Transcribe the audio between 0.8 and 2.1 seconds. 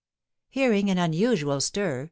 an unusual stir, M.